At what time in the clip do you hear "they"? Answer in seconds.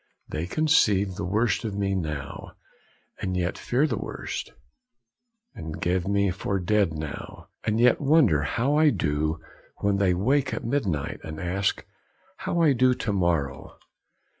0.27-0.47, 5.55-5.61, 9.97-10.15